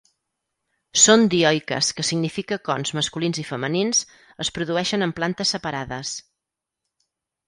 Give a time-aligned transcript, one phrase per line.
[1.01, 3.99] Són dioiques que significa cons masculins i femenins
[4.47, 6.15] es produeixen en plantes separades.